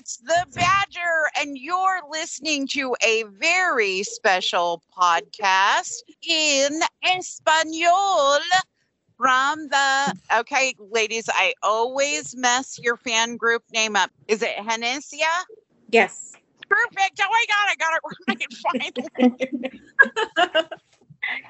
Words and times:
It's 0.00 0.16
the 0.16 0.46
Badger, 0.54 1.28
and 1.38 1.58
you're 1.58 2.00
listening 2.10 2.66
to 2.68 2.96
a 3.06 3.24
very 3.38 4.02
special 4.02 4.82
podcast 4.98 5.92
in 6.26 6.80
Espanol 7.04 8.38
from 9.18 9.68
the. 9.68 10.14
Okay, 10.38 10.74
ladies, 10.78 11.28
I 11.30 11.52
always 11.62 12.34
mess 12.34 12.80
your 12.82 12.96
fan 12.96 13.36
group 13.36 13.62
name 13.74 13.94
up. 13.94 14.10
Is 14.26 14.40
it 14.40 14.56
Henecia? 14.56 15.44
Yes. 15.90 16.32
Perfect. 16.66 17.20
Oh 17.20 17.28
my 17.30 17.44
God, 17.50 17.68
I 17.68 17.74
got 17.78 17.92
it 17.92 18.00
right 18.08 18.92
finally. 20.48 20.64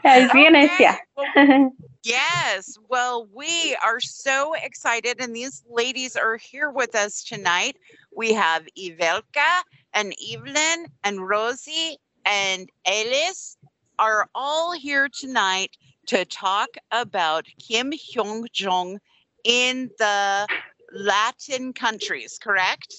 Es 0.05 0.31
Henecia. 0.31 0.97
Well, 1.17 1.73
Yes. 2.03 2.79
Well, 2.89 3.29
we 3.35 3.77
are 3.85 4.01
so 4.01 4.55
excited, 4.55 5.21
and 5.21 5.37
these 5.37 5.63
ladies 5.69 6.17
are 6.17 6.39
here 6.39 6.71
with 6.71 6.95
us 6.95 7.23
tonight. 7.23 7.77
We 8.17 8.33
have 8.33 8.67
Ivelka 8.79 9.61
and 9.93 10.15
Evelyn 10.33 10.87
and 11.05 11.29
Rosie 11.29 11.99
and 12.25 12.71
Alice 12.87 13.59
are 13.99 14.29
all 14.35 14.73
here 14.73 15.09
tonight 15.13 15.77
to 16.07 16.25
talk 16.25 16.71
about 16.91 17.45
Kim 17.59 17.93
Hyun 17.93 18.47
Joong 18.51 18.99
in 19.45 19.91
the 19.99 20.47
Latin 20.93 21.75
countries, 21.75 22.39
correct? 22.43 22.95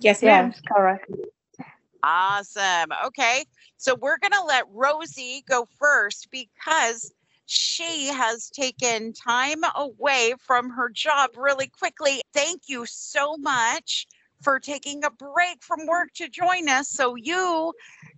Yes, 0.00 0.22
ma'am. 0.22 0.50
Yes, 0.52 0.60
correct. 0.60 1.10
Awesome. 2.02 2.90
Okay. 3.06 3.44
So 3.76 3.94
we're 3.94 4.18
going 4.18 4.32
to 4.32 4.44
let 4.44 4.64
Rosie 4.72 5.44
go 5.48 5.66
first 5.78 6.28
because 6.30 7.12
she 7.46 8.06
has 8.06 8.48
taken 8.50 9.12
time 9.12 9.62
away 9.74 10.34
from 10.38 10.70
her 10.70 10.88
job 10.88 11.30
really 11.36 11.66
quickly. 11.66 12.20
Thank 12.32 12.62
you 12.68 12.86
so 12.86 13.36
much 13.36 14.06
for 14.42 14.58
taking 14.58 15.04
a 15.04 15.10
break 15.10 15.62
from 15.62 15.86
work 15.86 16.08
to 16.14 16.28
join 16.28 16.68
us. 16.68 16.88
So, 16.88 17.14
you 17.14 17.72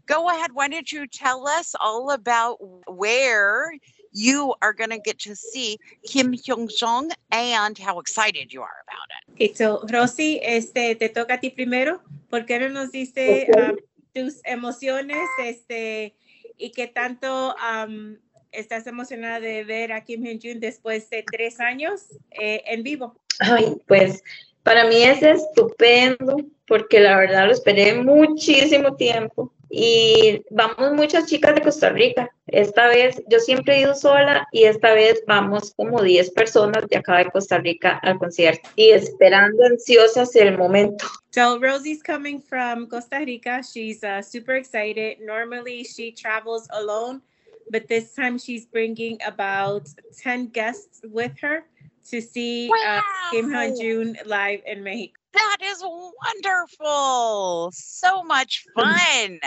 go 0.07 0.29
ahead. 0.29 0.51
Why 0.53 0.69
don't 0.69 0.91
you 0.91 1.07
tell 1.07 1.49
us 1.49 1.75
all 1.81 2.11
about 2.11 2.59
where 2.87 3.73
you 4.13 4.55
are 4.63 4.73
going 4.73 4.91
to 4.91 4.99
get 4.99 5.19
to 5.21 5.35
see 5.35 5.79
Kim 6.07 6.33
Hyun 6.33 6.69
Joong 6.69 7.11
and 7.31 7.79
how 7.79 7.99
excited 7.99 8.53
you 8.53 8.63
are 8.63 8.85
about 8.87 9.09
it? 9.17 9.33
Okay, 9.33 9.55
so 9.55 9.85
Rosie, 9.91 10.41
este, 10.43 10.99
te 10.99 11.09
toca 11.09 11.35
a 11.35 11.39
ti 11.39 11.51
primero. 11.51 12.01
¿Por 12.33 12.47
qué 12.47 12.59
no 12.59 12.71
nos 12.71 12.93
dice 12.93 13.47
um, 13.55 13.77
tus 14.15 14.41
emociones 14.45 15.19
este, 15.45 16.15
y 16.57 16.73
qué 16.73 16.87
tanto 16.87 17.55
um, 17.57 18.17
estás 18.53 18.87
emocionada 18.87 19.39
de 19.39 19.65
ver 19.65 19.93
a 19.93 20.03
Kim 20.03 20.23
Hyun-jun 20.23 20.59
después 20.59 21.11
de 21.11 21.27
tres 21.31 21.61
años 21.61 22.07
eh, 22.31 22.63
en 22.65 22.85
vivo? 22.85 23.21
Ay, 23.39 23.77
pues 23.87 24.25
para 24.63 24.87
mí 24.87 25.03
es 25.03 25.23
estupendo 25.23 26.39
porque 26.67 27.01
la 27.01 27.19
verdad 27.19 27.49
lo 27.49 27.53
esperé 27.53 27.97
muchísimo 27.97 28.97
tiempo 28.97 29.53
y 29.75 30.45
vamos 30.51 30.93
muchas 30.93 31.25
chicas 31.25 31.55
de 31.55 31.63
Costa 31.63 31.89
Rica. 31.89 32.31
Esta 32.47 32.89
vez 32.89 33.23
yo 33.27 33.41
siempre 33.41 33.77
he 33.77 33.81
ido 33.81 33.95
sola 33.95 34.47
y 34.53 34.65
esta 34.65 34.93
vez 34.93 35.23
vamos 35.27 35.73
como 35.75 36.03
10 36.03 36.31
personas 36.33 36.87
de 36.89 36.99
acá 36.99 37.17
de 37.17 37.31
Costa 37.31 37.57
Rica 37.57 37.99
al 38.03 38.19
concierto 38.19 38.69
y 38.77 38.91
esperando 38.91 39.65
ansiosas 39.65 40.37
el 40.37 40.59
momento. 40.59 41.07
So 41.31 41.59
Rosie's 41.59 42.03
coming 42.03 42.43
from 42.43 42.87
Costa 42.87 43.21
Rica. 43.21 43.63
She's 43.63 44.05
uh, 44.05 44.21
super 44.21 44.57
excited. 44.57 45.21
Normally 45.21 45.85
she 45.85 46.13
travels 46.13 46.69
alone, 46.71 47.23
but 47.71 47.89
this 47.89 48.15
time 48.15 48.39
she's 48.39 48.67
bringing 48.67 49.17
about 49.27 49.89
10 50.23 50.49
guests 50.49 51.01
with 51.03 51.33
her 51.41 51.65
to 52.11 52.21
see 52.21 52.71
uh, 52.87 53.01
Kim 53.31 53.53
Wow. 53.53 53.59
Hyun-jun 53.59 54.17
live 54.27 54.61
in 54.67 54.83
Mexico. 54.83 55.15
That 55.33 55.59
is 55.63 55.83
wonderful. 55.83 57.71
So 57.73 58.23
much 58.25 58.65
fun. 58.75 59.41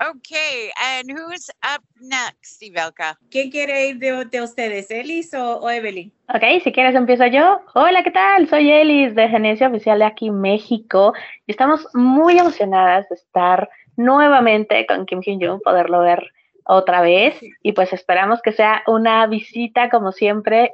Okay. 0.00 0.70
And 0.80 1.10
who's 1.10 1.50
up 1.62 1.82
next, 2.00 2.62
Ivelka? 2.62 3.18
¿Quién 3.30 3.50
quiere 3.50 3.88
ir 3.88 3.98
de, 3.98 4.24
de 4.24 4.40
ustedes, 4.40 4.90
Elis 4.90 5.32
o, 5.34 5.60
o 5.60 5.70
Evelyn? 5.70 6.12
Ok, 6.34 6.62
si 6.62 6.72
quieres 6.72 6.94
empiezo 6.94 7.26
yo. 7.26 7.60
Hola, 7.74 8.02
¿qué 8.02 8.10
tal? 8.10 8.48
Soy 8.48 8.70
Elis 8.70 9.14
de 9.14 9.28
Genesia 9.28 9.68
Oficial 9.68 9.98
de 9.98 10.04
aquí, 10.04 10.30
México. 10.30 11.12
Y 11.46 11.52
estamos 11.52 11.86
muy 11.94 12.38
emocionadas 12.38 13.08
de 13.08 13.16
estar 13.16 13.68
nuevamente 13.96 14.86
con 14.86 15.06
Kim 15.06 15.20
Hyun-jung, 15.20 15.62
poderlo 15.62 16.00
ver 16.00 16.32
otra 16.64 17.00
vez. 17.02 17.36
Y 17.62 17.72
pues 17.72 17.92
esperamos 17.92 18.40
que 18.42 18.52
sea 18.52 18.82
una 18.86 19.26
visita, 19.26 19.90
como 19.90 20.12
siempre, 20.12 20.72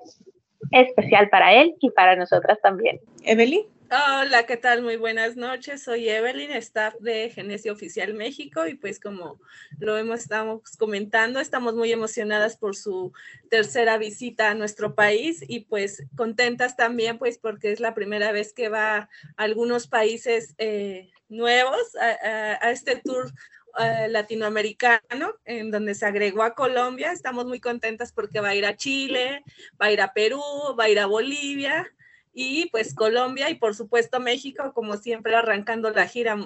especial 0.72 1.28
para 1.30 1.54
él 1.54 1.74
y 1.80 1.90
para 1.90 2.16
nosotras 2.16 2.58
también. 2.62 3.00
Evelyn? 3.24 3.62
Hola, 3.90 4.44
¿qué 4.44 4.58
tal? 4.58 4.82
Muy 4.82 4.96
buenas 4.96 5.36
noches. 5.36 5.82
Soy 5.82 6.10
Evelyn, 6.10 6.50
staff 6.52 6.94
de 7.00 7.30
Genesia 7.30 7.72
Oficial 7.72 8.12
México 8.12 8.66
y 8.66 8.74
pues 8.74 9.00
como 9.00 9.40
lo 9.78 9.96
hemos 9.96 10.20
estamos 10.20 10.76
comentando, 10.76 11.40
estamos 11.40 11.74
muy 11.74 11.90
emocionadas 11.90 12.58
por 12.58 12.76
su 12.76 13.14
tercera 13.48 13.96
visita 13.96 14.50
a 14.50 14.54
nuestro 14.54 14.94
país 14.94 15.42
y 15.48 15.60
pues 15.60 16.04
contentas 16.18 16.76
también 16.76 17.16
pues 17.16 17.38
porque 17.38 17.72
es 17.72 17.80
la 17.80 17.94
primera 17.94 18.30
vez 18.30 18.52
que 18.52 18.68
va 18.68 18.96
a 18.98 19.08
algunos 19.38 19.86
países 19.86 20.54
eh, 20.58 21.08
nuevos 21.30 21.96
a, 21.96 22.08
a- 22.10 22.58
a 22.66 22.70
este 22.70 22.96
tour 22.96 23.32
eh, 23.78 24.08
latinoamericano 24.08 25.34
en 25.44 25.70
donde 25.70 25.94
se 25.94 26.06
agregó 26.06 26.42
a 26.42 26.54
Colombia. 26.54 27.12
Estamos 27.12 27.46
muy 27.46 27.60
contentas 27.60 28.12
porque 28.12 28.40
va 28.40 28.50
a 28.50 28.54
ir 28.54 28.66
a 28.66 28.76
Chile, 28.76 29.42
va 29.80 29.86
a 29.86 29.92
ir 29.92 30.00
a 30.00 30.12
Perú, 30.12 30.42
va 30.78 30.84
a 30.84 30.88
ir 30.88 30.98
a 30.98 31.06
Bolivia 31.06 31.92
y 32.40 32.66
pues 32.66 32.94
Colombia 32.94 33.50
y 33.50 33.56
por 33.56 33.74
supuesto 33.74 34.20
México, 34.20 34.72
como 34.72 34.96
siempre 34.96 35.34
arrancando 35.34 35.90
la 35.90 36.06
gira 36.06 36.36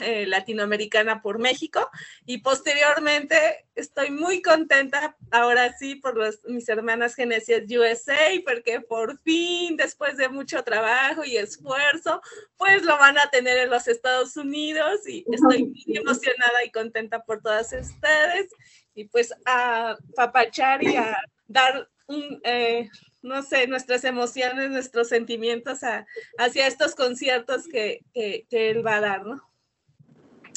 eh, 0.00 0.24
latinoamericana 0.26 1.20
por 1.20 1.38
México. 1.38 1.90
Y 2.24 2.38
posteriormente 2.38 3.66
estoy 3.74 4.10
muy 4.10 4.40
contenta 4.40 5.14
ahora 5.30 5.76
sí 5.76 5.96
por 5.96 6.16
los, 6.16 6.42
mis 6.46 6.66
hermanas 6.70 7.14
Genesias 7.14 7.64
USA 7.70 8.16
porque 8.46 8.80
por 8.80 9.18
fin 9.18 9.76
después 9.76 10.16
de 10.16 10.30
mucho 10.30 10.64
trabajo 10.64 11.22
y 11.22 11.36
esfuerzo 11.36 12.22
pues 12.56 12.82
lo 12.84 12.96
van 12.96 13.18
a 13.18 13.28
tener 13.28 13.58
en 13.58 13.68
los 13.68 13.88
Estados 13.88 14.38
Unidos. 14.38 15.06
Y 15.06 15.26
estoy 15.30 15.64
muy 15.64 15.84
emocionada 15.98 16.64
y 16.64 16.70
contenta 16.70 17.24
por 17.24 17.42
todas 17.42 17.74
ustedes. 17.74 18.48
Y 18.94 19.04
pues 19.04 19.34
a 19.44 19.98
papachar 20.16 20.82
y 20.82 20.96
a 20.96 21.14
dar 21.46 21.90
un, 22.06 22.40
eh, 22.42 22.88
no 23.22 23.42
sé, 23.42 23.66
nuestras 23.66 24.04
emociones, 24.04 24.70
nuestros 24.70 25.08
sentimientos 25.08 25.82
a- 25.82 26.06
hacia 26.38 26.66
estos 26.66 26.94
conciertos 26.94 27.66
que, 27.68 28.04
que, 28.12 28.46
que 28.50 28.70
él 28.70 28.86
va 28.86 28.96
a 28.96 29.00
dar, 29.00 29.26
¿no? 29.26 29.40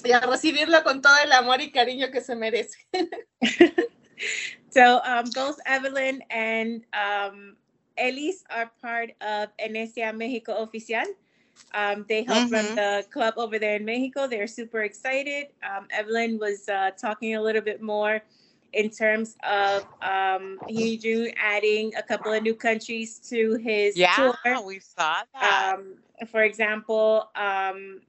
Y 0.04 0.12
a 0.12 0.20
recibirlo 0.20 0.84
con 0.84 1.02
todo 1.02 1.16
el 1.24 1.32
amor 1.32 1.62
y 1.62 1.72
cariño 1.72 2.12
que 2.12 2.22
se 2.22 2.36
merece. 2.36 2.78
So 4.70 5.02
um, 5.06 5.30
both 5.34 5.58
Evelyn 5.66 6.22
and 6.30 6.84
um, 6.94 7.56
Elis 7.98 8.44
are 8.50 8.70
part 8.82 9.12
of 9.22 9.48
Enesia 9.58 10.14
Mexico 10.14 10.54
Oficial. 10.66 11.06
Um, 11.74 12.06
they 12.10 12.24
help 12.24 12.52
run 12.52 12.66
Mhm. 12.66 12.76
the 12.76 13.06
club 13.10 13.36
over 13.38 13.58
there 13.58 13.76
in 13.78 13.86
Mexico. 13.86 14.28
They're 14.28 14.48
super 14.48 14.84
excited. 14.84 15.48
Um, 15.64 15.88
Evelyn 15.92 16.38
was 16.40 16.68
uh, 16.68 16.92
talking 17.00 17.36
a 17.36 17.42
little 17.42 17.62
bit 17.62 17.82
more 17.82 18.22
in 18.76 18.90
terms 18.90 19.38
of 19.44 19.86
um, 20.02 20.60
adding 21.38 21.96
a 21.96 22.04
couple 22.04 22.32
of 22.34 22.44
new 22.44 22.54
countries 22.54 23.20
to 23.30 23.56
his 23.56 23.98
Yeah, 23.98 24.16
tour. 24.16 24.66
we 24.66 24.80
saw 24.80 25.24
that. 25.34 25.76
Um, 25.80 25.96
for 26.28 26.44
example, 26.44 27.30
um, 27.36 28.02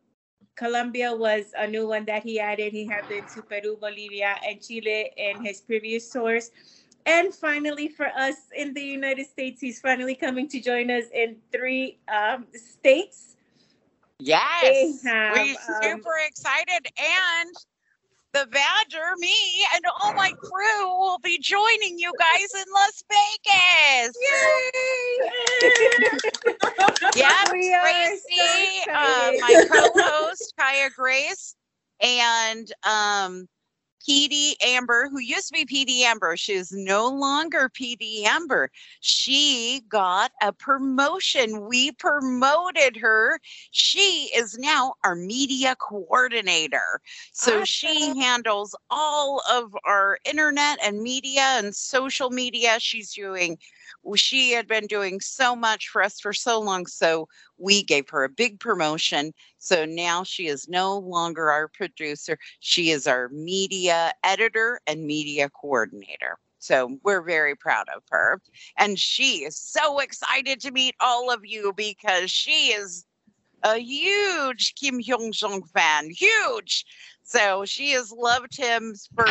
Colombia 0.57 1.15
was 1.15 1.53
a 1.57 1.67
new 1.67 1.87
one 1.87 2.05
that 2.07 2.25
he 2.25 2.41
added. 2.41 2.73
He 2.73 2.87
had 2.87 3.09
been 3.09 3.25
to 3.35 3.43
Peru, 3.43 3.79
Bolivia, 3.81 4.37
and 4.45 4.61
Chile 4.61 5.13
in 5.17 5.45
his 5.45 5.61
previous 5.61 6.11
tours. 6.11 6.51
And 7.07 7.33
finally, 7.33 7.89
for 7.89 8.07
us 8.07 8.35
in 8.57 8.75
the 8.75 8.83
United 8.83 9.27
States, 9.27 9.61
he's 9.61 9.81
finally 9.81 10.17
coming 10.17 10.49
to 10.49 10.61
join 10.61 10.91
us 10.91 11.05
in 11.15 11.37
three 11.53 11.99
um, 12.09 12.47
states. 12.55 13.37
yes. 14.19 15.05
have, 15.05 15.37
We're 15.37 15.53
um, 15.53 16.01
super 16.01 16.17
excited. 16.27 16.89
And 16.99 17.55
the 18.37 18.47
Badger, 18.51 19.17
me, 19.19 19.35
and 19.75 19.85
all 20.01 20.13
my 20.15 20.33
crew 20.39 20.89
will 20.99 21.19
be 21.23 21.39
joining 21.39 21.99
you 21.99 22.13
guys 22.19 22.55
in 22.55 22.65
Las 22.75 23.05
Vegas. 23.11 24.17
We 27.15 27.23
are 27.23 27.55
Tracy, 27.83 28.81
so 28.85 28.93
uh, 28.95 29.33
my 29.39 29.57
co-host 29.67 30.55
Kaya 30.59 30.91
Grace, 30.95 31.57
and 32.01 32.67
um, 32.85 33.47
PD 34.09 34.55
Amber, 34.65 35.09
who 35.11 35.19
used 35.19 35.49
to 35.49 35.53
be 35.53 35.65
PD 35.65 36.03
Amber. 36.03 36.37
She 36.37 36.53
is 36.53 36.73
no 36.73 37.09
longer 37.09 37.71
PD 37.71 38.25
Amber. 38.25 38.71
She 39.01 39.83
got 39.89 40.33
a 40.43 40.53
promotion. 40.53 41.67
We 41.69 41.93
promoted 41.93 42.97
her. 42.97 43.41
She 43.71 44.31
is 44.35 44.59
now 44.59 44.95
our 45.05 45.15
media 45.15 45.77
coordinator. 45.77 47.01
So 47.33 47.65
she 47.65 48.19
handles 48.19 48.75
all 48.91 49.43
of 49.51 49.75
our 49.85 50.19
internet 50.25 50.79
and 50.83 51.03
media 51.03 51.43
and 51.59 51.75
social 51.75 52.31
media. 52.31 52.77
She's 52.79 53.13
doing 53.13 53.59
she 54.17 54.53
had 54.53 54.67
been 54.67 54.87
doing 54.87 55.21
so 55.21 55.57
much 55.57 55.89
for 55.89 56.03
us 56.03 56.21
for 56.21 56.33
so 56.33 56.61
long. 56.61 56.87
So 56.87 57.29
we 57.59 57.83
gave 57.83 58.09
her 58.11 58.25
a 58.25 58.29
big 58.29 58.61
promotion. 58.61 59.33
So 59.59 59.85
now 59.85 60.25
she 60.25 60.47
is 60.47 60.69
no 60.69 60.99
longer 60.99 61.51
our 61.51 61.69
producer. 61.69 62.39
She 62.61 62.91
is 62.91 63.07
our 63.07 63.29
media 63.31 64.13
editor 64.25 64.81
and 64.87 65.07
media 65.07 65.49
coordinator. 65.51 66.39
So 66.59 66.99
we're 67.05 67.23
very 67.23 67.55
proud 67.55 67.87
of 67.95 68.03
her. 68.11 68.41
And 68.79 68.99
she 68.99 69.45
is 69.45 69.57
so 69.57 69.99
excited 69.99 70.61
to 70.61 70.73
meet 70.73 70.95
all 71.01 71.31
of 71.31 71.45
you 71.45 71.73
because 71.77 72.31
she 72.31 72.73
is 72.73 73.05
a 73.63 73.79
huge 73.79 74.75
Kim 74.75 75.01
Hyun 75.01 75.33
Joong 75.33 75.69
fan, 75.71 76.11
huge. 76.11 76.85
So 77.23 77.65
she 77.65 77.93
has 77.93 78.13
loved 78.13 78.57
him 78.57 78.95
for 79.15 79.27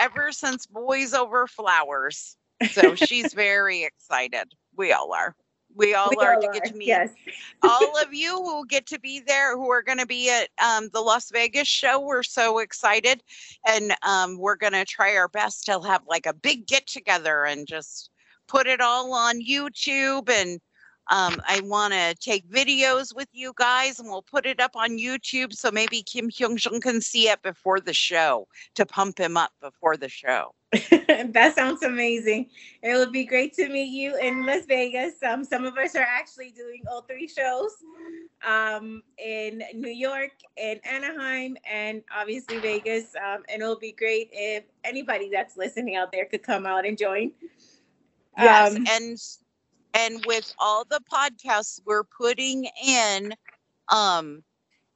ever 0.00 0.32
since 0.32 0.66
Boys 0.66 1.14
Over 1.14 1.46
Flowers. 1.46 2.36
So 2.70 2.94
she's 2.94 3.32
very 3.34 3.84
excited. 3.84 4.52
We 4.76 4.92
all 4.92 5.12
are. 5.12 5.34
We 5.74 5.94
all 5.94 6.10
We 6.10 6.16
are 6.24 6.34
all 6.34 6.40
to 6.40 6.48
get 6.48 6.64
are, 6.64 6.70
to 6.70 6.76
meet 6.76 6.88
Yes. 6.88 7.10
all 7.62 8.02
of 8.02 8.08
you 8.14 8.36
who 8.36 8.66
get 8.66 8.86
to 8.86 8.98
be 8.98 9.20
there 9.20 9.56
who 9.56 9.70
are 9.70 9.82
going 9.82 9.98
to 9.98 10.06
be 10.06 10.30
at 10.30 10.48
um, 10.64 10.88
the 10.92 11.00
las 11.00 11.30
vegas 11.30 11.68
show 11.68 12.00
we're 12.00 12.22
so 12.22 12.58
excited 12.58 13.22
and 13.66 13.94
um, 14.02 14.38
we're 14.38 14.56
going 14.56 14.72
to 14.72 14.84
try 14.84 15.16
our 15.16 15.28
best 15.28 15.66
to 15.66 15.80
have 15.80 16.02
like 16.08 16.26
a 16.26 16.32
big 16.34 16.66
get 16.66 16.86
together 16.86 17.44
and 17.44 17.66
just 17.66 18.10
put 18.48 18.66
it 18.66 18.80
all 18.80 19.12
on 19.12 19.40
youtube 19.44 20.30
and 20.30 20.60
um, 21.10 21.40
i 21.46 21.60
want 21.64 21.92
to 21.92 22.14
take 22.20 22.48
videos 22.48 23.14
with 23.14 23.28
you 23.32 23.52
guys 23.56 23.98
and 24.00 24.08
we'll 24.08 24.22
put 24.22 24.46
it 24.46 24.60
up 24.60 24.74
on 24.76 24.98
youtube 24.98 25.52
so 25.52 25.70
maybe 25.70 26.02
kim 26.02 26.30
hyun 26.30 26.56
joong 26.56 26.80
can 26.80 27.00
see 27.00 27.28
it 27.28 27.42
before 27.42 27.80
the 27.80 27.94
show 27.94 28.46
to 28.74 28.86
pump 28.86 29.18
him 29.18 29.36
up 29.36 29.50
before 29.60 29.96
the 29.96 30.08
show 30.08 30.54
that 30.90 31.52
sounds 31.54 31.82
amazing. 31.82 32.50
It 32.82 32.96
would 32.96 33.12
be 33.12 33.24
great 33.24 33.54
to 33.54 33.68
meet 33.68 33.90
you 33.90 34.16
in 34.18 34.44
Las 34.44 34.66
Vegas. 34.66 35.22
Um, 35.22 35.44
some 35.44 35.64
of 35.64 35.76
us 35.78 35.94
are 35.94 36.06
actually 36.06 36.50
doing 36.50 36.82
all 36.90 37.02
three 37.02 37.28
shows 37.28 37.72
um, 38.46 39.02
in 39.24 39.62
New 39.74 39.90
York, 39.92 40.32
in 40.56 40.80
Anaheim, 40.84 41.56
and 41.70 42.02
obviously 42.14 42.58
Vegas. 42.58 43.14
Um, 43.16 43.44
and 43.48 43.62
it'll 43.62 43.78
be 43.78 43.92
great 43.92 44.28
if 44.32 44.64
anybody 44.84 45.30
that's 45.32 45.56
listening 45.56 45.94
out 45.94 46.10
there 46.10 46.24
could 46.24 46.42
come 46.42 46.66
out 46.66 46.84
and 46.84 46.98
join. 46.98 47.30
Yes, 48.36 48.74
Um, 48.74 48.84
and 48.90 49.18
and 49.94 50.24
with 50.26 50.52
all 50.58 50.84
the 50.84 51.00
podcasts, 51.10 51.80
we're 51.86 52.04
putting 52.04 52.68
in 52.86 53.34
um 53.88 54.42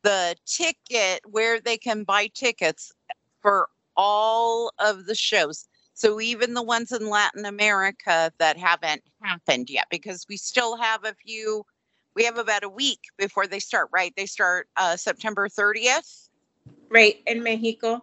the 0.03 0.35
ticket 0.47 1.21
where 1.27 1.61
they 1.61 1.79
can 1.79 2.03
buy 2.03 2.29
tickets 2.35 2.93
for 3.41 3.69
all 3.97 4.73
of 4.79 5.07
the 5.07 5.15
shows. 5.15 5.67
So 5.95 6.21
even 6.21 6.55
the 6.55 6.63
ones 6.63 6.93
in 6.93 7.09
Latin 7.09 7.45
America 7.45 8.33
that 8.39 8.57
haven't 8.57 9.03
happened 9.23 9.69
yet, 9.69 9.87
because 9.91 10.25
we 10.29 10.37
still 10.37 10.77
have 10.77 11.05
a 11.05 11.15
few. 11.15 11.65
We 12.17 12.25
have 12.25 12.39
about 12.39 12.65
a 12.65 12.69
week 12.69 13.01
before 13.19 13.47
they 13.47 13.61
start. 13.61 13.89
Right? 13.93 14.13
They 14.17 14.27
start 14.27 14.69
uh, 14.77 14.97
September 14.97 15.49
30th. 15.49 16.29
right, 16.91 17.17
in 17.27 17.43
México. 17.43 18.03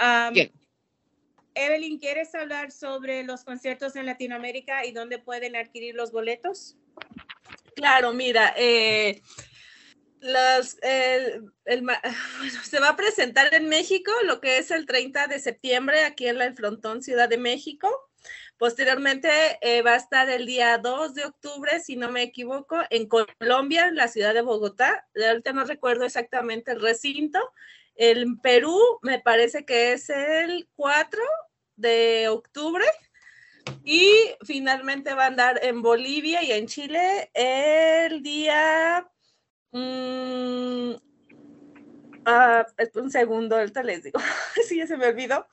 Um, 0.00 0.34
Yeah. 0.34 0.46
Evelyn, 1.54 1.98
¿quieres 1.98 2.32
hablar 2.36 2.70
sobre 2.70 3.24
los 3.24 3.42
conciertos 3.42 3.96
en 3.96 4.06
Latinoamérica 4.06 4.84
y 4.84 4.92
dónde 4.92 5.18
pueden 5.18 5.56
adquirir 5.56 5.96
los 5.96 6.12
boletos? 6.12 6.76
Claro, 7.74 8.12
mira, 8.12 8.54
eh, 8.56 9.20
se 12.64 12.80
va 12.80 12.88
a 12.88 12.96
presentar 12.96 13.54
en 13.54 13.68
México 13.68 14.10
lo 14.24 14.40
que 14.40 14.58
es 14.58 14.70
el 14.70 14.86
30 14.86 15.26
de 15.26 15.38
septiembre 15.38 16.04
aquí 16.04 16.26
en 16.26 16.38
la 16.38 16.46
El 16.46 16.54
Frontón, 16.54 17.02
Ciudad 17.02 17.28
de 17.28 17.38
México. 17.38 17.88
Posteriormente 18.56 19.30
eh, 19.60 19.82
va 19.82 19.92
a 19.92 19.96
estar 19.96 20.28
el 20.28 20.44
día 20.44 20.78
2 20.78 21.14
de 21.14 21.26
octubre, 21.26 21.78
si 21.78 21.94
no 21.94 22.10
me 22.10 22.22
equivoco, 22.22 22.80
en 22.90 23.08
Colombia, 23.08 23.86
en 23.86 23.94
la 23.94 24.08
ciudad 24.08 24.34
de 24.34 24.42
Bogotá. 24.42 25.06
De 25.14 25.28
ahorita 25.28 25.52
no 25.52 25.64
recuerdo 25.64 26.04
exactamente 26.04 26.72
el 26.72 26.80
recinto. 26.80 27.38
En 27.94 28.40
Perú 28.40 28.98
me 29.02 29.20
parece 29.20 29.64
que 29.64 29.92
es 29.92 30.10
el 30.10 30.68
4 30.74 31.20
de 31.76 32.28
octubre. 32.28 32.84
Y 33.84 34.10
finalmente 34.44 35.14
va 35.14 35.24
a 35.24 35.28
andar 35.28 35.60
en 35.62 35.82
Bolivia 35.82 36.42
y 36.42 36.52
en 36.52 36.66
Chile 36.66 37.30
el 37.34 38.22
día. 38.22 39.08
Mm, 39.72 40.94
ah, 42.24 42.66
un 42.94 43.10
segundo, 43.10 43.56
ahorita 43.56 43.82
les 43.82 44.02
digo. 44.02 44.20
sí, 44.68 44.76
ya 44.76 44.86
se 44.86 44.96
me 44.96 45.06
olvidó. 45.06 45.46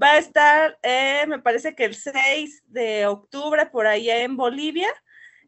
Va 0.00 0.12
a 0.12 0.18
estar, 0.18 0.78
eh, 0.82 1.24
me 1.26 1.38
parece 1.38 1.74
que 1.74 1.84
el 1.84 1.94
6 1.94 2.62
de 2.66 3.06
octubre 3.06 3.66
por 3.66 3.86
allá 3.86 4.22
en 4.22 4.36
Bolivia. 4.36 4.88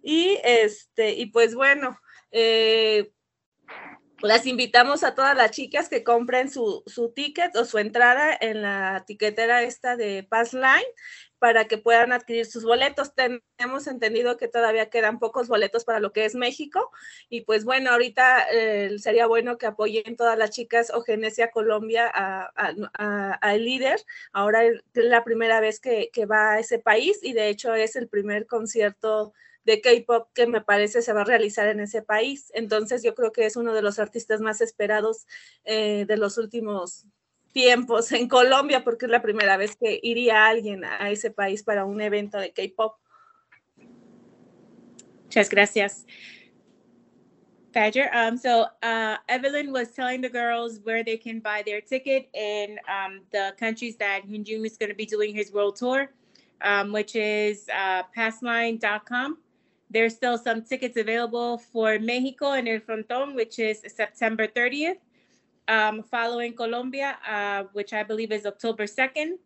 Y 0.02 0.38
este, 0.42 1.12
y 1.12 1.26
pues 1.26 1.54
bueno, 1.54 2.00
eh, 2.30 3.12
las 4.22 4.46
invitamos 4.46 5.02
a 5.02 5.14
todas 5.14 5.36
las 5.36 5.50
chicas 5.50 5.88
que 5.88 6.04
compren 6.04 6.50
su, 6.50 6.82
su 6.86 7.12
ticket 7.12 7.54
o 7.56 7.64
su 7.64 7.78
entrada 7.78 8.36
en 8.40 8.62
la 8.62 9.04
tiquetera 9.06 9.62
esta 9.62 9.96
de 9.96 10.26
Passline 10.28 10.86
para 11.40 11.66
que 11.66 11.78
puedan 11.78 12.12
adquirir 12.12 12.46
sus 12.46 12.64
boletos. 12.64 13.12
Tenemos 13.14 13.88
entendido 13.88 14.36
que 14.36 14.46
todavía 14.46 14.90
quedan 14.90 15.18
pocos 15.18 15.48
boletos 15.48 15.84
para 15.84 15.98
lo 15.98 16.12
que 16.12 16.24
es 16.26 16.36
México 16.36 16.90
y 17.28 17.40
pues 17.40 17.64
bueno, 17.64 17.90
ahorita 17.90 18.46
eh, 18.52 18.96
sería 19.00 19.26
bueno 19.26 19.58
que 19.58 19.66
apoyen 19.66 20.16
todas 20.16 20.38
las 20.38 20.50
chicas 20.50 20.92
o 20.94 21.02
Genesia 21.02 21.50
Colombia 21.50 22.08
a- 22.14 22.50
al 23.40 23.64
líder. 23.64 24.00
Ahora 24.32 24.64
es 24.64 24.80
la 24.94 25.24
primera 25.24 25.60
vez 25.60 25.80
que, 25.80 26.10
que 26.12 26.26
va 26.26 26.52
a 26.52 26.60
ese 26.60 26.78
país 26.78 27.18
y 27.22 27.32
de 27.32 27.48
hecho 27.48 27.74
es 27.74 27.96
el 27.96 28.08
primer 28.08 28.46
concierto 28.46 29.32
de 29.64 29.80
K-pop 29.80 30.28
que 30.34 30.46
me 30.46 30.62
parece 30.62 31.02
se 31.02 31.12
va 31.12 31.22
a 31.22 31.24
realizar 31.24 31.68
en 31.68 31.80
ese 31.80 32.02
país. 32.02 32.50
Entonces 32.54 33.02
yo 33.02 33.14
creo 33.14 33.32
que 33.32 33.46
es 33.46 33.56
uno 33.56 33.74
de 33.74 33.82
los 33.82 33.98
artistas 33.98 34.40
más 34.40 34.60
esperados 34.60 35.26
eh, 35.64 36.04
de 36.06 36.16
los 36.16 36.38
últimos 36.38 37.06
tiempos 37.52 38.12
en 38.12 38.28
Colombia, 38.28 38.84
porque 38.84 39.06
es 39.06 39.10
la 39.10 39.22
primera 39.22 39.56
vez 39.56 39.76
que 39.76 40.00
iría 40.02 40.46
alguien 40.46 40.84
a 40.84 41.10
ese 41.10 41.30
país 41.30 41.62
para 41.62 41.84
un 41.84 42.00
evento 42.00 42.38
de 42.38 42.52
K-pop. 42.52 42.96
Muchas 45.24 45.48
gracias. 45.48 46.06
Badger. 47.72 48.10
Um, 48.12 48.36
so 48.36 48.66
uh, 48.82 49.16
Evelyn 49.28 49.72
was 49.72 49.92
telling 49.92 50.20
the 50.20 50.28
girls 50.28 50.80
where 50.82 51.04
they 51.04 51.16
can 51.16 51.40
buy 51.40 51.62
their 51.64 51.80
ticket 51.80 52.28
in 52.34 52.78
um, 52.88 53.20
the 53.32 53.54
countries 53.58 53.96
that 53.96 54.22
Hyun 54.28 54.44
Joong 54.44 54.66
is 54.66 54.76
going 54.76 54.90
to 54.90 54.96
be 54.96 55.06
doing 55.06 55.34
his 55.34 55.52
world 55.52 55.76
tour, 55.76 56.10
um, 56.62 56.92
which 56.92 57.14
is 57.14 57.68
uh, 57.72 58.02
passline.com. 58.16 59.38
There's 59.88 60.14
still 60.14 60.38
some 60.38 60.62
tickets 60.62 60.96
available 60.96 61.58
for 61.58 61.98
Mexico 61.98 62.52
and 62.52 62.68
El 62.68 62.80
Frontón, 62.80 63.34
which 63.34 63.58
is 63.58 63.82
September 63.86 64.46
30th. 64.46 64.98
Um, 65.70 66.02
following 66.02 66.52
Colombia, 66.54 67.16
uh, 67.22 67.62
which 67.72 67.92
I 67.92 68.02
believe 68.02 68.32
is 68.32 68.44
October 68.44 68.86
2nd. 68.90 69.38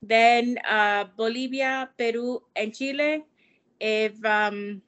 Then 0.00 0.56
uh, 0.66 1.04
Bolivia, 1.14 1.90
Peru, 1.98 2.40
and 2.56 2.74
Chile. 2.74 3.24
If 3.78 4.24
um, 4.24 4.80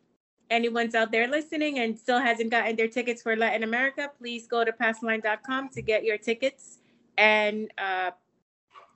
anyone's 0.48 0.94
out 0.94 1.12
there 1.12 1.28
listening 1.28 1.80
and 1.80 1.98
still 1.98 2.18
hasn't 2.18 2.50
gotten 2.50 2.76
their 2.76 2.88
tickets 2.88 3.20
for 3.20 3.36
Latin 3.36 3.62
America, 3.62 4.10
please 4.18 4.46
go 4.46 4.64
to 4.64 4.72
passline.com 4.72 5.68
to 5.70 5.82
get 5.82 6.04
your 6.04 6.16
tickets 6.16 6.78
and 7.18 7.70
uh, 7.76 8.10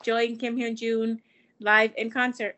join 0.03 0.37
Kim 0.37 0.57
Hyun 0.57 0.76
Joong 0.76 1.21
live 1.61 1.93
in 1.97 2.11
concert. 2.11 2.57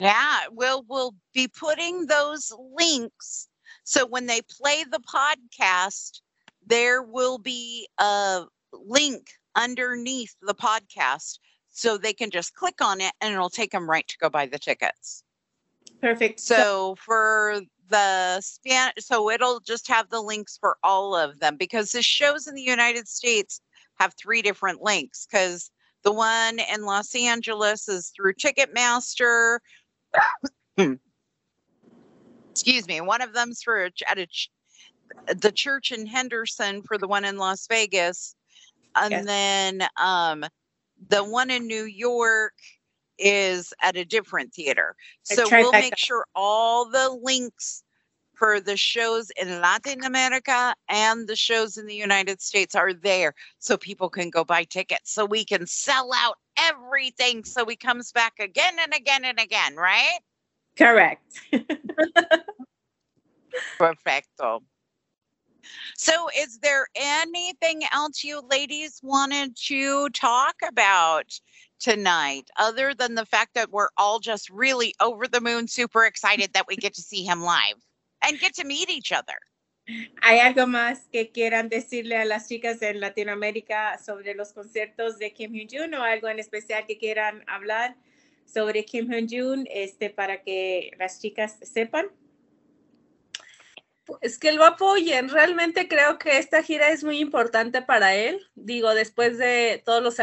Yeah, 0.00 0.42
we'll 0.52 0.84
we'll 0.88 1.14
be 1.34 1.48
putting 1.48 2.06
those 2.06 2.52
links. 2.78 3.48
So 3.82 4.06
when 4.06 4.26
they 4.26 4.40
play 4.42 4.84
the 4.84 5.00
podcast, 5.00 6.20
there 6.68 7.02
will 7.02 7.38
be 7.38 7.88
a 7.98 8.44
link 8.72 9.26
underneath 9.56 10.34
the 10.42 10.54
podcast 10.54 11.38
so 11.68 11.96
they 11.96 12.12
can 12.12 12.30
just 12.30 12.54
click 12.54 12.80
on 12.80 13.00
it 13.00 13.12
and 13.20 13.32
it'll 13.32 13.50
take 13.50 13.70
them 13.70 13.88
right 13.88 14.06
to 14.08 14.16
go 14.20 14.28
buy 14.28 14.46
the 14.46 14.58
tickets. 14.58 15.24
Perfect. 16.00 16.40
So 16.40 16.96
for 17.04 17.60
the 17.88 18.38
span 18.42 18.92
so 18.98 19.30
it'll 19.30 19.60
just 19.60 19.88
have 19.88 20.10
the 20.10 20.20
links 20.20 20.58
for 20.60 20.76
all 20.82 21.16
of 21.16 21.40
them 21.40 21.56
because 21.56 21.90
the 21.90 22.02
shows 22.02 22.46
in 22.46 22.54
the 22.54 22.60
United 22.60 23.08
States 23.08 23.62
have 23.98 24.12
three 24.20 24.42
different 24.42 24.82
links 24.82 25.26
cuz 25.32 25.70
the 26.04 26.12
one 26.12 26.58
in 26.58 26.82
Los 26.82 27.14
Angeles 27.14 27.88
is 27.88 28.12
through 28.14 28.34
Ticketmaster. 28.34 29.58
Excuse 32.50 32.86
me, 32.86 33.00
one 33.00 33.22
of 33.22 33.32
them's 33.32 33.62
for 33.62 33.88
at 34.08 34.18
a 34.18 34.26
the 35.36 35.52
church 35.52 35.92
in 35.92 36.06
Henderson 36.06 36.82
for 36.82 36.98
the 36.98 37.08
one 37.08 37.24
in 37.24 37.36
Las 37.36 37.66
Vegas. 37.68 38.34
And 38.94 39.12
Yes. 39.12 39.26
then 39.26 39.88
um 39.96 40.44
the 41.08 41.22
one 41.24 41.50
in 41.50 41.66
New 41.66 41.84
York 41.84 42.54
is 43.18 43.72
at 43.82 43.96
a 43.96 44.04
different 44.04 44.52
theater. 44.54 44.94
So 45.22 45.48
we'll 45.48 45.72
make 45.72 45.96
sure 45.96 46.26
all 46.34 46.88
the 46.90 47.10
links 47.22 47.82
for 48.34 48.60
the 48.60 48.76
shows 48.76 49.30
in 49.40 49.60
Latin 49.60 50.04
America 50.04 50.74
and 50.88 51.28
the 51.28 51.36
shows 51.36 51.76
in 51.76 51.86
the 51.86 51.94
United 51.94 52.40
States 52.40 52.74
are 52.74 52.94
there 52.94 53.34
so 53.58 53.76
people 53.76 54.08
can 54.08 54.30
go 54.30 54.44
buy 54.44 54.64
tickets 54.64 55.12
so 55.12 55.24
we 55.24 55.44
can 55.44 55.66
sell 55.66 56.10
out 56.14 56.36
everything 56.56 57.44
so 57.44 57.64
he 57.66 57.76
comes 57.76 58.12
back 58.12 58.34
again 58.38 58.76
and 58.80 58.94
again 58.94 59.24
and 59.24 59.38
again, 59.40 59.74
right? 59.76 60.18
correct. 60.76 61.40
Perfecto. 63.78 64.62
So, 65.96 66.28
is 66.36 66.58
there 66.58 66.86
anything 66.94 67.82
else 67.92 68.22
you 68.22 68.40
ladies 68.40 69.00
wanted 69.02 69.56
to 69.66 70.08
talk 70.10 70.56
about 70.66 71.26
tonight, 71.80 72.50
other 72.56 72.94
than 72.94 73.14
the 73.14 73.26
fact 73.26 73.54
that 73.54 73.70
we're 73.70 73.88
all 73.96 74.18
just 74.18 74.50
really 74.50 74.94
over 75.00 75.26
the 75.26 75.40
moon, 75.40 75.68
super 75.68 76.04
excited 76.04 76.52
that 76.52 76.66
we 76.66 76.76
get 76.76 76.94
to 76.94 77.02
see 77.02 77.24
him 77.24 77.42
live 77.42 77.76
and 78.24 78.38
get 78.38 78.54
to 78.54 78.64
meet 78.64 78.90
each 78.90 79.12
other? 79.12 79.38
¿Hay 80.20 80.38
algo 80.40 80.66
más 80.66 81.08
que 81.10 81.30
quieran 81.32 81.70
decirle 81.70 82.16
a 82.16 82.26
las 82.26 82.46
chicas 82.48 82.82
en 82.82 83.00
Latinoamérica 83.00 83.98
sobre 83.98 84.34
los 84.34 84.52
conciertos 84.52 85.18
de 85.18 85.32
Kim 85.32 85.52
Hyun 85.52 85.66
Joong 85.66 85.94
o 85.94 86.02
algo 86.02 86.28
en 86.28 86.38
especial 86.38 86.84
que 86.86 86.98
quieran 86.98 87.42
hablar 87.46 87.96
sobre 88.44 88.84
Kim 88.84 89.08
Hyun 89.10 89.26
Joong 89.28 89.66
este, 89.70 90.10
para 90.10 90.42
que 90.42 90.90
las 90.98 91.20
chicas 91.20 91.56
sepan? 91.62 92.08
Es 94.20 94.38
que 94.38 94.52
lo 94.52 94.64
apoyen. 94.64 95.28
Realmente 95.28 95.88
creo 95.88 96.18
que 96.18 96.38
esta 96.38 96.62
gira 96.62 96.90
es 96.90 97.04
muy 97.04 97.18
importante 97.18 97.82
para 97.82 98.14
él. 98.14 98.40
Digo, 98.54 98.94
después 98.94 99.38
de 99.38 99.82
todos 99.84 100.02
los 100.02 100.16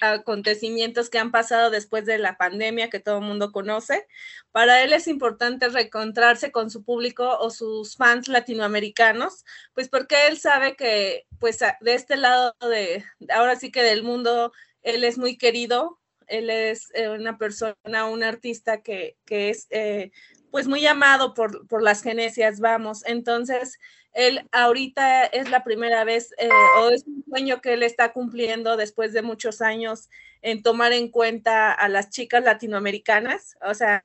acontecimientos 0.00 1.08
que 1.08 1.18
han 1.18 1.30
pasado 1.30 1.70
después 1.70 2.04
de 2.04 2.18
la 2.18 2.36
pandemia 2.36 2.90
que 2.90 3.00
todo 3.00 3.18
el 3.18 3.24
mundo 3.24 3.52
conoce, 3.52 4.06
para 4.50 4.82
él 4.82 4.92
es 4.92 5.08
importante 5.08 5.68
reencontrarse 5.68 6.52
con 6.52 6.70
su 6.70 6.84
público 6.84 7.38
o 7.38 7.50
sus 7.50 7.96
fans 7.96 8.28
latinoamericanos, 8.28 9.44
pues 9.74 9.88
porque 9.88 10.26
él 10.28 10.38
sabe 10.38 10.76
que, 10.76 11.26
pues 11.38 11.58
de 11.58 11.94
este 11.94 12.16
lado 12.16 12.54
de, 12.60 13.04
ahora 13.34 13.56
sí 13.56 13.72
que 13.72 13.82
del 13.82 14.02
mundo, 14.02 14.52
él 14.82 15.04
es 15.04 15.18
muy 15.18 15.38
querido. 15.38 15.98
Él 16.28 16.48
es 16.50 16.88
eh, 16.94 17.10
una 17.10 17.36
persona, 17.36 18.06
un 18.06 18.22
artista 18.22 18.80
que, 18.82 19.18
que 19.26 19.50
es 19.50 19.66
eh, 19.70 20.12
pues 20.52 20.68
muy 20.68 20.86
amado 20.86 21.34
por, 21.34 21.66
por 21.66 21.82
las 21.82 22.02
genesias, 22.02 22.60
vamos. 22.60 23.04
Entonces, 23.06 23.80
él 24.12 24.46
ahorita 24.52 25.24
es 25.24 25.50
la 25.50 25.64
primera 25.64 26.04
vez 26.04 26.32
eh, 26.38 26.50
o 26.78 26.90
es 26.90 27.04
un 27.06 27.24
sueño 27.24 27.62
que 27.62 27.72
él 27.72 27.82
está 27.82 28.12
cumpliendo 28.12 28.76
después 28.76 29.14
de 29.14 29.22
muchos 29.22 29.62
años 29.62 30.10
en 30.42 30.62
tomar 30.62 30.92
en 30.92 31.08
cuenta 31.08 31.72
a 31.72 31.88
las 31.88 32.10
chicas 32.10 32.44
latinoamericanas, 32.44 33.56
o 33.62 33.72
sea, 33.72 34.04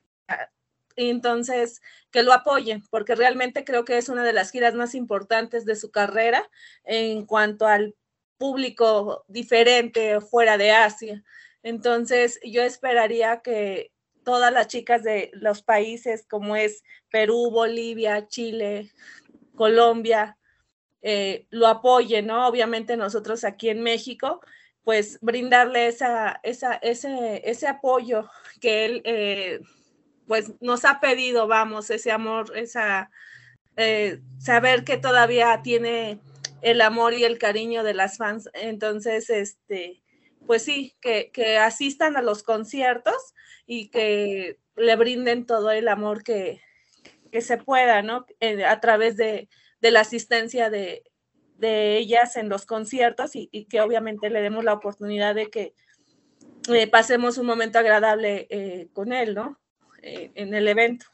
entonces 0.96 1.82
que 2.10 2.22
lo 2.22 2.32
apoyen, 2.32 2.82
porque 2.90 3.14
realmente 3.14 3.64
creo 3.64 3.84
que 3.84 3.98
es 3.98 4.08
una 4.08 4.24
de 4.24 4.32
las 4.32 4.50
giras 4.50 4.74
más 4.74 4.94
importantes 4.94 5.66
de 5.66 5.76
su 5.76 5.90
carrera 5.90 6.48
en 6.84 7.26
cuanto 7.26 7.66
al 7.66 7.94
público 8.38 9.24
diferente 9.28 10.20
fuera 10.22 10.56
de 10.56 10.70
Asia. 10.72 11.22
Entonces, 11.62 12.40
yo 12.42 12.62
esperaría 12.62 13.42
que, 13.42 13.92
todas 14.28 14.52
las 14.52 14.66
chicas 14.66 15.02
de 15.02 15.30
los 15.32 15.62
países 15.62 16.26
como 16.28 16.54
es 16.54 16.84
Perú, 17.10 17.50
Bolivia, 17.50 18.28
Chile, 18.28 18.90
Colombia, 19.54 20.36
eh, 21.00 21.46
lo 21.48 21.66
apoyen, 21.66 22.26
¿no? 22.26 22.46
Obviamente 22.46 22.98
nosotros 22.98 23.42
aquí 23.44 23.70
en 23.70 23.82
México, 23.82 24.42
pues 24.84 25.18
brindarle 25.22 25.86
esa, 25.86 26.40
esa, 26.42 26.74
ese, 26.74 27.40
ese 27.42 27.68
apoyo 27.68 28.28
que 28.60 28.84
él, 28.84 29.02
eh, 29.06 29.60
pues 30.26 30.52
nos 30.60 30.84
ha 30.84 31.00
pedido, 31.00 31.46
vamos, 31.46 31.88
ese 31.88 32.12
amor, 32.12 32.52
esa, 32.54 33.10
eh, 33.76 34.20
saber 34.38 34.84
que 34.84 34.98
todavía 34.98 35.62
tiene 35.62 36.20
el 36.60 36.82
amor 36.82 37.14
y 37.14 37.24
el 37.24 37.38
cariño 37.38 37.82
de 37.82 37.94
las 37.94 38.18
fans. 38.18 38.50
Entonces, 38.52 39.30
este, 39.30 40.02
pues 40.48 40.64
sí, 40.64 40.96
que, 41.02 41.30
que 41.30 41.58
asistan 41.58 42.16
a 42.16 42.22
los 42.22 42.42
conciertos 42.42 43.34
y 43.66 43.90
que 43.90 44.58
le 44.76 44.96
brinden 44.96 45.44
todo 45.44 45.70
el 45.70 45.88
amor 45.88 46.24
que, 46.24 46.62
se 47.38 47.58
pueda, 47.58 48.00
¿no? 48.00 48.24
Eh, 48.40 48.64
a 48.64 48.80
través 48.80 49.18
de, 49.18 49.50
la 49.82 50.00
asistencia 50.00 50.70
de, 50.70 51.02
ellas 51.60 52.36
en 52.36 52.48
los 52.48 52.64
conciertos 52.64 53.32
y, 53.34 53.66
que 53.66 53.82
obviamente 53.82 54.30
le 54.30 54.40
demos 54.40 54.64
la 54.64 54.72
oportunidad 54.72 55.34
de 55.34 55.50
que 55.50 55.74
eh, 56.72 56.86
pasemos 56.86 57.36
un 57.36 57.44
momento 57.44 57.78
agradable 57.78 58.46
eh, 58.48 58.88
con 58.94 59.12
él, 59.12 59.34
¿no? 59.34 59.58
en 60.00 60.54
el 60.54 60.68
evento. 60.68 61.06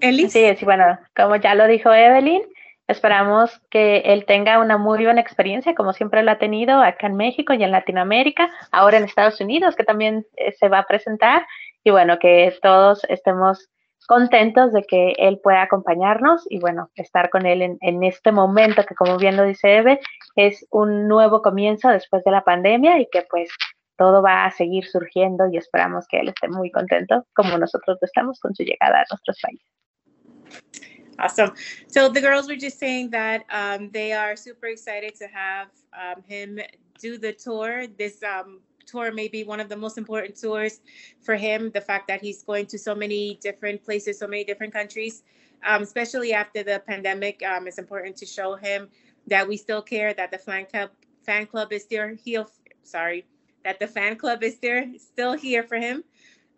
Sí, 0.00 0.28
sí, 0.28 0.64
bueno, 0.64 0.98
como 1.16 1.36
ya 1.36 1.54
lo 1.54 1.66
dijo 1.66 1.92
Evelyn, 1.92 2.42
Esperamos 2.90 3.56
que 3.70 3.98
él 3.98 4.24
tenga 4.26 4.58
una 4.58 4.76
muy 4.76 5.04
buena 5.04 5.20
experiencia, 5.20 5.76
como 5.76 5.92
siempre 5.92 6.24
lo 6.24 6.32
ha 6.32 6.38
tenido 6.38 6.82
acá 6.82 7.06
en 7.06 7.14
México 7.14 7.52
y 7.54 7.62
en 7.62 7.70
Latinoamérica, 7.70 8.50
ahora 8.72 8.96
en 8.96 9.04
Estados 9.04 9.40
Unidos, 9.40 9.76
que 9.76 9.84
también 9.84 10.26
eh, 10.36 10.50
se 10.58 10.68
va 10.68 10.80
a 10.80 10.86
presentar. 10.88 11.46
Y 11.84 11.90
bueno, 11.90 12.18
que 12.18 12.52
todos 12.60 13.04
estemos 13.08 13.68
contentos 14.08 14.72
de 14.72 14.82
que 14.82 15.12
él 15.18 15.38
pueda 15.40 15.62
acompañarnos 15.62 16.44
y 16.50 16.58
bueno, 16.58 16.90
estar 16.96 17.30
con 17.30 17.46
él 17.46 17.78
en, 17.80 18.02
este 18.02 18.32
momento 18.32 18.84
que 18.84 18.96
como 18.96 19.18
bien 19.18 19.36
lo 19.36 19.44
dice 19.44 19.76
Eve, 19.76 20.00
es 20.34 20.66
un 20.72 21.06
nuevo 21.06 21.42
comienzo 21.42 21.90
después 21.90 22.24
de 22.24 22.32
la 22.32 22.42
pandemia 22.42 22.98
y 22.98 23.06
que 23.12 23.22
pues 23.30 23.50
todo 23.96 24.20
va 24.20 24.46
a 24.46 24.50
seguir 24.50 24.84
surgiendo 24.84 25.46
y 25.46 25.58
esperamos 25.58 26.08
que 26.08 26.18
él 26.18 26.30
esté 26.30 26.48
muy 26.48 26.72
contento 26.72 27.24
como 27.36 27.56
nosotros 27.56 28.02
estamos 28.02 28.40
con 28.40 28.52
su 28.52 28.64
llegada 28.64 29.02
a 29.02 29.04
nuestros 29.08 29.38
países. 29.40 30.99
Awesome. 31.20 31.52
So 31.88 32.08
the 32.08 32.20
girls 32.20 32.48
were 32.48 32.56
just 32.56 32.78
saying 32.78 33.10
that 33.10 33.44
um, 33.50 33.90
they 33.90 34.12
are 34.12 34.36
super 34.36 34.66
excited 34.66 35.14
to 35.16 35.26
have 35.26 35.68
um, 35.92 36.22
him 36.26 36.58
do 36.98 37.18
the 37.18 37.32
tour. 37.32 37.86
This 37.98 38.22
um, 38.22 38.60
tour 38.86 39.12
may 39.12 39.28
be 39.28 39.44
one 39.44 39.60
of 39.60 39.68
the 39.68 39.76
most 39.76 39.98
important 39.98 40.36
tours 40.40 40.80
for 41.20 41.36
him. 41.36 41.70
The 41.72 41.80
fact 41.80 42.08
that 42.08 42.22
he's 42.22 42.42
going 42.42 42.66
to 42.66 42.78
so 42.78 42.94
many 42.94 43.38
different 43.42 43.84
places, 43.84 44.18
so 44.18 44.26
many 44.26 44.44
different 44.44 44.72
countries, 44.72 45.22
um, 45.66 45.82
especially 45.82 46.32
after 46.32 46.62
the 46.62 46.82
pandemic, 46.86 47.42
um, 47.42 47.66
it's 47.66 47.78
important 47.78 48.16
to 48.18 48.26
show 48.26 48.54
him 48.56 48.88
that 49.26 49.46
we 49.46 49.56
still 49.58 49.82
care, 49.82 50.14
that 50.14 50.30
the 50.30 50.38
fan 50.38 50.66
club 50.66 50.90
fan 51.22 51.46
club 51.46 51.72
is 51.72 51.82
still 51.82 52.16
here. 52.24 52.46
Sorry, 52.82 53.26
that 53.64 53.78
the 53.78 53.86
fan 53.86 54.16
club 54.16 54.42
is 54.42 54.58
there 54.58 54.86
still 54.98 55.34
here 55.34 55.62
for 55.64 55.76
him 55.76 56.02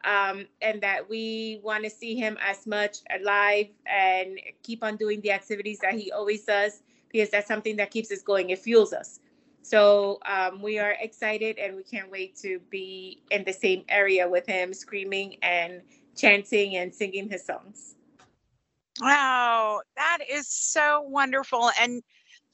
um, 0.04 0.46
and 0.60 0.80
that 0.82 1.08
we 1.08 1.60
want 1.62 1.84
to 1.84 1.90
see 1.90 2.14
him 2.14 2.36
as 2.40 2.66
much 2.66 2.98
alive 3.14 3.68
and 3.86 4.40
keep 4.62 4.82
on 4.82 4.96
doing 4.96 5.20
the 5.20 5.32
activities 5.32 5.78
that 5.80 5.94
he 5.94 6.10
always 6.10 6.44
does 6.44 6.82
because 7.10 7.30
that's 7.30 7.48
something 7.48 7.76
that 7.76 7.90
keeps 7.90 8.10
us 8.10 8.22
going. 8.22 8.50
It 8.50 8.58
fuels 8.58 8.92
us. 8.92 9.20
So 9.62 10.18
um, 10.26 10.60
we 10.60 10.78
are 10.78 10.96
excited 11.00 11.58
and 11.58 11.76
we 11.76 11.84
can't 11.84 12.10
wait 12.10 12.36
to 12.38 12.58
be 12.70 13.22
in 13.30 13.44
the 13.44 13.52
same 13.52 13.84
area 13.88 14.28
with 14.28 14.46
him, 14.46 14.74
screaming 14.74 15.36
and 15.42 15.82
chanting 16.16 16.76
and 16.76 16.92
singing 16.92 17.28
his 17.30 17.44
songs. 17.44 17.94
Wow, 19.00 19.80
that 19.96 20.18
is 20.28 20.48
so 20.48 21.02
wonderful. 21.02 21.70
And 21.80 22.02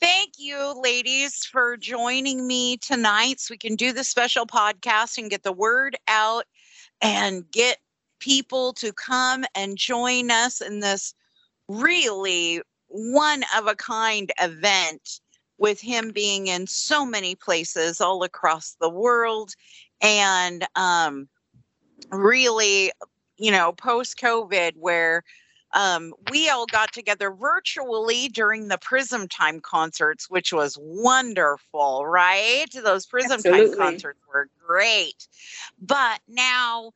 thank 0.00 0.34
you, 0.38 0.80
ladies, 0.80 1.44
for 1.44 1.76
joining 1.76 2.46
me 2.46 2.76
tonight 2.76 3.40
so 3.40 3.52
we 3.52 3.58
can 3.58 3.74
do 3.74 3.92
the 3.92 4.04
special 4.04 4.46
podcast 4.46 5.18
and 5.18 5.30
get 5.30 5.42
the 5.42 5.52
word 5.52 5.96
out 6.06 6.44
and 7.00 7.50
get 7.50 7.78
people 8.20 8.72
to 8.74 8.92
come 8.92 9.44
and 9.54 9.76
join 9.76 10.30
us 10.30 10.60
in 10.60 10.80
this 10.80 11.14
really 11.68 12.60
one 12.88 13.44
of 13.56 13.66
a 13.66 13.74
kind 13.74 14.32
event 14.40 15.20
with 15.58 15.80
him 15.80 16.10
being 16.10 16.46
in 16.46 16.66
so 16.66 17.04
many 17.04 17.34
places 17.34 18.00
all 18.00 18.22
across 18.22 18.76
the 18.80 18.88
world. 18.88 19.52
And 20.00 20.66
um, 20.76 21.28
really 22.10 22.92
you 23.38 23.50
know 23.50 23.72
post 23.72 24.18
covid 24.18 24.72
where 24.76 25.22
um, 25.74 26.14
we 26.30 26.48
all 26.48 26.66
got 26.66 26.92
together 26.92 27.30
virtually 27.30 28.28
during 28.28 28.68
the 28.68 28.78
prism 28.78 29.28
time 29.28 29.60
concerts 29.60 30.30
which 30.30 30.52
was 30.52 30.78
wonderful 30.80 32.06
right? 32.06 32.66
Those 32.72 33.06
prism 33.06 33.32
Absolutely. 33.34 33.76
time 33.76 33.78
concerts 33.78 34.20
were 34.32 34.48
great. 34.66 35.28
But 35.80 36.20
now 36.28 36.92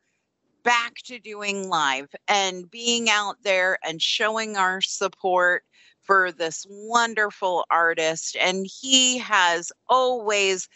back 0.63 0.95
to 1.05 1.19
doing 1.19 1.69
live 1.69 2.09
and 2.27 2.69
being 2.71 3.09
out 3.09 3.35
there 3.43 3.77
and 3.83 4.01
showing 4.01 4.55
our 4.55 4.81
support 4.81 5.63
for 6.01 6.31
this 6.31 6.65
wonderful 6.69 7.65
artist 7.69 8.35
and 8.39 8.67
he 8.81 9.17
has 9.17 9.71
always 9.87 10.67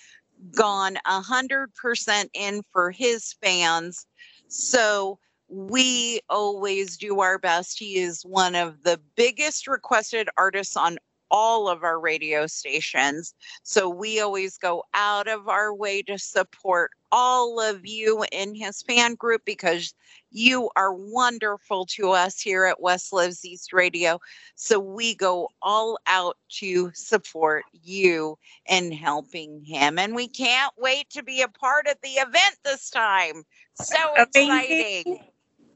gone 0.55 0.97
a 1.05 1.21
hundred 1.21 1.73
percent 1.73 2.29
in 2.33 2.61
for 2.71 2.91
his 2.91 3.33
fans. 3.41 4.05
So 4.47 5.19
we 5.49 6.19
always 6.29 6.97
do 6.97 7.19
our 7.21 7.39
best. 7.39 7.79
He 7.79 7.97
is 7.97 8.21
one 8.23 8.55
of 8.55 8.83
the 8.83 8.99
biggest 9.15 9.67
requested 9.67 10.29
artists 10.37 10.75
on 10.75 10.97
all 11.29 11.67
of 11.67 11.83
our 11.83 11.99
radio 11.99 12.47
stations. 12.47 13.33
So 13.63 13.89
we 13.89 14.19
always 14.19 14.57
go 14.57 14.83
out 14.93 15.27
of 15.27 15.47
our 15.47 15.73
way 15.73 16.01
to 16.03 16.17
support 16.17 16.91
all 17.11 17.59
of 17.59 17.85
you 17.85 18.25
in 18.31 18.55
his 18.55 18.81
fan 18.81 19.15
group 19.15 19.41
because 19.45 19.93
you 20.31 20.69
are 20.75 20.93
wonderful 20.93 21.85
to 21.85 22.11
us 22.11 22.39
here 22.39 22.65
at 22.65 22.81
West 22.81 23.13
Loves 23.13 23.45
East 23.45 23.71
Radio. 23.71 24.19
So 24.55 24.79
we 24.79 25.15
go 25.15 25.49
all 25.61 25.97
out 26.07 26.37
to 26.59 26.91
support 26.93 27.63
you 27.71 28.37
in 28.69 28.91
helping 28.91 29.63
him. 29.63 29.97
And 29.97 30.15
we 30.15 30.27
can't 30.27 30.73
wait 30.77 31.09
to 31.11 31.23
be 31.23 31.41
a 31.41 31.47
part 31.47 31.87
of 31.87 31.95
the 32.03 32.09
event 32.09 32.57
this 32.63 32.89
time. 32.89 33.43
So 33.75 33.95
exciting. 34.17 35.19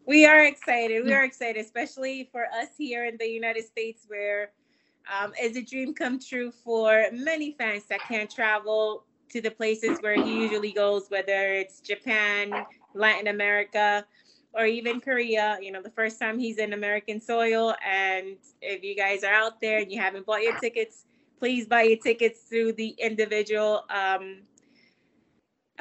We 0.08 0.26
are 0.26 0.44
excited. 0.46 1.06
We 1.06 1.14
are 1.14 1.24
excited, 1.24 1.64
especially 1.64 2.30
for 2.32 2.46
us 2.46 2.70
here 2.78 3.06
in 3.06 3.18
the 3.18 3.28
United 3.28 3.66
States, 3.66 4.06
where 4.08 4.52
um, 5.12 5.34
it's 5.38 5.58
a 5.58 5.62
dream 5.62 5.94
come 5.94 6.20
true 6.20 6.52
for 6.52 7.06
many 7.14 7.56
fans 7.58 7.84
that 7.90 8.02
can't 8.08 8.30
travel 8.30 9.06
to 9.30 9.42
the 9.42 9.52
places 9.52 10.00
where 10.02 10.16
he 10.16 10.34
usually 10.34 10.72
goes, 10.72 11.06
whether 11.10 11.54
it's 11.54 11.80
Japan, 11.82 12.66
Latin 12.94 13.28
America, 13.28 14.06
or 14.54 14.66
even 14.66 15.00
Korea. 15.00 15.58
You 15.62 15.72
know, 15.72 15.82
the 15.82 15.92
first 15.92 16.20
time 16.20 16.40
he's 16.40 16.58
in 16.58 16.74
American 16.74 17.22
soil. 17.22 17.76
And 17.86 18.38
if 18.62 18.84
you 18.84 18.96
guys 18.96 19.24
are 19.24 19.34
out 19.34 19.62
there 19.62 19.80
and 19.80 19.92
you 19.92 20.02
haven't 20.02 20.26
bought 20.26 20.42
your 20.42 20.58
tickets, 20.60 21.06
please 21.40 21.68
buy 21.68 21.84
your 21.84 21.98
tickets 21.98 22.42
through 22.42 22.74
the 22.74 22.90
individual 23.00 23.86
um, 23.90 24.42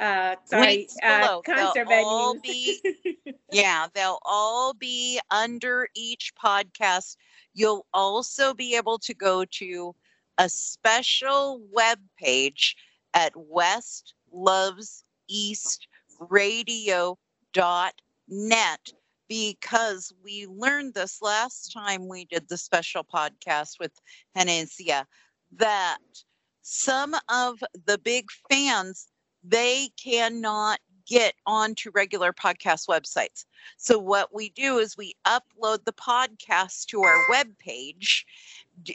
uh 0.01 0.35
sorry 0.45 0.87
uh 1.03 1.41
concert 1.43 1.87
They'll 1.87 2.05
all 2.05 2.35
be 2.41 2.81
yeah, 3.51 3.87
they'll 3.93 4.19
all 4.25 4.73
be 4.73 5.19
under 5.29 5.87
each 5.95 6.33
podcast. 6.35 7.17
You'll 7.53 7.85
also 7.93 8.53
be 8.53 8.75
able 8.75 8.97
to 8.99 9.13
go 9.13 9.45
to 9.45 9.95
a 10.37 10.49
special 10.49 11.61
web 11.71 11.99
page 12.17 12.75
at 13.13 13.33
West 13.35 14.15
Loves 14.31 15.03
East 15.29 15.87
Radio 16.19 17.17
dot 17.53 17.93
net 18.27 18.93
because 19.27 20.13
we 20.23 20.47
learned 20.47 20.93
this 20.93 21.21
last 21.21 21.71
time 21.73 22.07
we 22.07 22.25
did 22.25 22.49
the 22.49 22.57
special 22.57 23.03
podcast 23.03 23.79
with 23.79 23.93
Henecia 24.37 25.05
that 25.57 25.99
some 26.61 27.15
of 27.29 27.63
the 27.85 27.97
big 27.97 28.29
fans 28.49 29.07
they 29.43 29.89
cannot 30.01 30.79
get 31.07 31.33
onto 31.45 31.91
regular 31.91 32.31
podcast 32.31 32.87
websites. 32.87 33.45
So 33.77 33.97
what 33.97 34.33
we 34.33 34.49
do 34.49 34.77
is 34.77 34.95
we 34.95 35.15
upload 35.25 35.83
the 35.83 35.93
podcast 35.93 36.85
to 36.87 37.01
our 37.01 37.29
web 37.29 37.47
page 37.59 38.25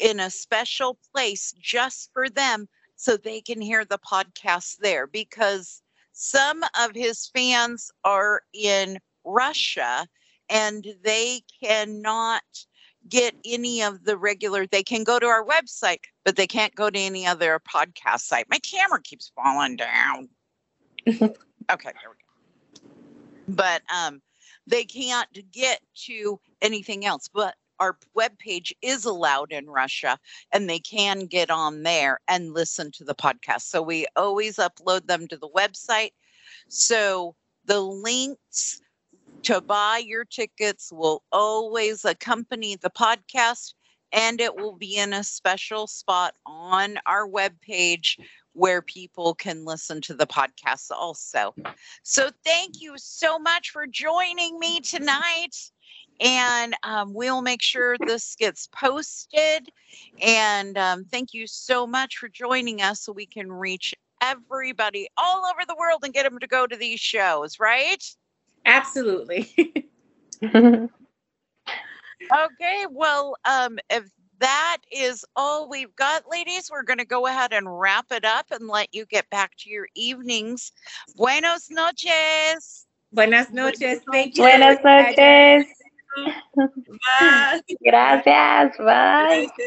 in 0.01 0.21
a 0.21 0.31
special 0.31 0.99
place 1.13 1.53
just 1.61 2.11
for 2.13 2.29
them 2.29 2.69
so 2.97 3.17
they 3.17 3.41
can 3.41 3.61
hear 3.61 3.85
the 3.85 3.99
podcast 3.99 4.79
there 4.79 5.07
because 5.07 5.83
some 6.13 6.65
of 6.81 6.93
his 6.95 7.27
fans 7.27 7.91
are 8.05 8.43
in 8.55 8.99
Russia 9.25 10.07
and 10.49 10.87
they 11.05 11.43
cannot 11.63 12.43
get 13.09 13.35
any 13.45 13.83
of 13.83 14.05
the 14.05 14.17
regular 14.17 14.67
they 14.67 14.83
can 14.83 15.05
go 15.05 15.19
to 15.19 15.27
our 15.27 15.45
website 15.45 16.01
but 16.25 16.35
they 16.35 16.47
can't 16.47 16.75
go 16.75 16.91
to 16.91 16.99
any 16.99 17.25
other 17.25 17.61
podcast 17.73 18.21
site 18.21 18.47
my 18.51 18.59
camera 18.59 19.01
keeps 19.01 19.31
falling 19.37 19.77
down 19.77 20.29
okay 21.71 21.93
there 21.93 22.11
we 22.11 22.17
go. 22.17 23.55
But 23.55 23.83
um 23.95 24.21
they 24.67 24.85
can't 24.85 25.29
get 25.53 25.81
to 26.07 26.41
anything 26.61 27.07
else 27.07 27.29
but 27.33 27.55
our 27.79 27.97
webpage 28.17 28.73
is 28.83 29.05
allowed 29.05 29.53
in 29.53 29.67
russia 29.67 30.19
and 30.53 30.69
they 30.69 30.79
can 30.79 31.27
get 31.27 31.51
on 31.51 31.83
there 31.83 32.19
and 32.27 32.55
listen 32.55 32.91
to 32.93 33.05
the 33.05 33.15
podcast. 33.15 33.63
So 33.63 33.83
we 33.83 34.07
always 34.17 34.57
upload 34.57 35.07
them 35.07 35.29
to 35.29 35.37
the 35.37 35.49
website. 35.49 36.13
So 36.69 37.35
the 37.67 37.81
links 37.81 38.81
to 39.43 39.61
buy 39.61 40.03
your 40.05 40.25
tickets 40.25 40.91
will 40.91 41.23
always 41.31 42.05
accompany 42.05 42.77
the 42.77 42.91
podcast 42.91 43.75
and 44.13 44.41
it 44.41 44.57
will 44.57 44.77
be 44.77 44.97
in 44.97 45.13
a 45.13 45.25
special 45.25 45.87
spot 45.87 46.35
on 46.47 46.99
our 47.07 47.29
webpage 47.29 48.19
where 48.53 48.81
people 48.81 49.35
can 49.35 49.65
listen 49.65 50.01
to 50.01 50.15
the 50.15 50.27
podcast 50.27 50.91
also. 50.91 51.55
So 52.03 52.31
thank 52.45 52.81
you 52.81 52.95
so 52.97 53.39
much 53.39 53.71
for 53.71 53.87
joining 53.87 54.59
me 54.59 54.81
tonight. 54.81 55.55
And 56.19 56.75
um, 56.83 57.13
we'll 57.13 57.43
make 57.43 57.61
sure 57.61 57.97
this 57.99 58.35
gets 58.37 58.69
posted. 58.69 59.69
And 60.23 60.79
um, 60.79 61.05
thank 61.05 61.35
you 61.35 61.47
so 61.47 61.87
much 61.87 62.17
for 62.17 62.29
joining 62.29 62.81
us 62.81 63.03
so 63.03 63.13
we 63.13 63.27
can 63.27 63.53
reach 63.53 63.95
everybody 64.23 65.09
all 65.19 65.45
over 65.45 65.61
the 65.69 65.77
world 65.79 66.01
and 66.05 66.15
get 66.15 66.23
them 66.23 66.39
to 66.39 66.47
go 66.47 66.67
to 66.67 66.77
these 66.77 67.01
shows, 67.01 67.61
right? 67.61 68.03
Absolutely. 68.65 69.91
Okay, 72.23 72.87
well, 72.91 73.37
um, 73.45 73.79
if 73.91 74.11
that 74.39 74.79
is 74.91 75.25
all 75.35 75.69
we've 75.69 75.95
got, 75.97 76.25
ladies, 76.31 76.71
we're 76.71 76.83
going 76.83 76.99
to 76.99 77.07
go 77.07 77.27
ahead 77.27 77.53
and 77.53 77.79
wrap 77.81 78.07
it 78.11 78.25
up 78.25 78.47
and 78.51 78.69
let 78.69 78.95
you 78.95 79.07
get 79.07 79.29
back 79.31 79.53
to 79.59 79.71
your 79.71 79.89
evenings. 79.95 80.73
Buenos 81.17 81.71
noches. 81.71 82.87
Buenas 83.13 83.51
noches. 83.51 84.01
Thank 84.11 84.37
you. 84.37 84.43
Buenas 84.43 84.79
noches. 84.85 85.67
Bye. 86.17 87.61
Gracias. 87.83 88.77
Bye. 88.79 89.49
Gracias. 89.49 89.67